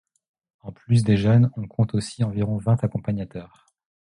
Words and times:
En 0.61 0.71
plus 0.71 1.03
des 1.03 1.15
jeunes, 1.15 1.51
on 1.57 1.67
compte 1.67 1.93
aussi 1.93 2.23
environ 2.23 2.57
vingt 2.57 2.83
accompagnateurs. 2.83 3.67